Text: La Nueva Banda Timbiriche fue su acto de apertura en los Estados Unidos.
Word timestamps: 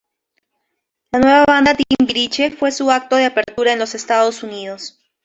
La 1.11 1.19
Nueva 1.19 1.43
Banda 1.45 1.75
Timbiriche 1.75 2.49
fue 2.49 2.71
su 2.71 2.89
acto 2.89 3.17
de 3.17 3.25
apertura 3.25 3.71
en 3.71 3.77
los 3.77 3.93
Estados 3.93 4.41
Unidos. 4.41 4.99